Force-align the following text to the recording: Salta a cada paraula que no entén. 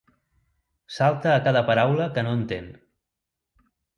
Salta 0.95 1.33
a 1.33 1.43
cada 1.47 1.61
paraula 1.69 2.09
que 2.17 2.25
no 2.27 2.33
entén. 2.39 2.65